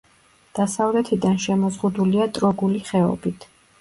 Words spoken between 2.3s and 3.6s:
ტროგული ხეობით.